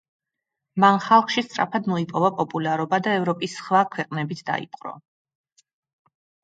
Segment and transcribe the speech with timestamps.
[0.83, 4.99] მან ხალხში სწრაფად მოიპოვა პოპულარობა და ევროპის სხვა ქვეყნებიც დაიპყრო.